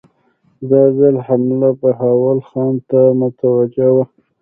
دا 0.69 0.83
ځل 0.97 1.15
حمله 1.25 1.69
بهاول 1.81 2.39
خان 2.49 2.73
ته 2.89 3.01
متوجه 3.19 3.87
وه. 3.95 4.03